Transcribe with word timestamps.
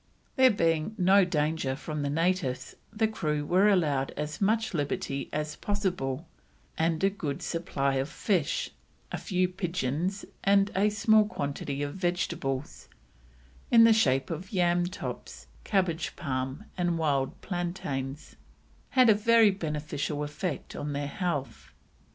There 0.35 0.49
being 0.49 0.95
no 0.97 1.23
danger 1.23 1.75
from 1.75 2.01
the 2.01 2.09
natives 2.09 2.75
the 2.91 3.07
crew 3.07 3.45
were 3.45 3.69
allowed 3.69 4.09
as 4.17 4.41
much 4.41 4.73
liberty 4.73 5.29
as 5.31 5.55
possible, 5.57 6.27
and 6.75 7.03
a 7.03 7.09
good 7.11 7.43
supply 7.43 7.97
of 7.97 8.09
fish, 8.09 8.71
a 9.11 9.19
few 9.19 9.47
pigeons 9.47 10.25
and 10.43 10.71
a 10.75 10.89
small 10.89 11.25
quantity 11.27 11.83
of 11.83 11.93
vegetables, 11.93 12.89
in 13.69 13.83
the 13.83 13.93
shape 13.93 14.31
of 14.31 14.51
yam 14.51 14.85
tops, 14.87 15.45
cabbage 15.65 16.15
palm, 16.15 16.63
and 16.75 16.97
wild 16.97 17.39
plantains, 17.41 18.35
had 18.97 19.07
a 19.07 19.13
very 19.13 19.51
beneficial 19.51 20.23
effect 20.23 20.75
on 20.75 20.93
their 20.93 21.05
health. 21.05 21.73